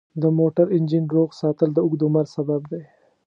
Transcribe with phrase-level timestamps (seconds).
[0.21, 2.83] د موټر انجن روغ ساتل د اوږد عمر سبب دی.